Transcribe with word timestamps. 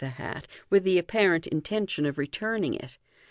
the 0.01 0.07
hat, 0.07 0.47
with 0.67 0.83
the 0.83 0.97
apparent 0.97 1.45
in 1.45 1.61
tention 1.61 2.07
of 2.07 2.17
returning 2.17 2.73
it. 2.73 2.97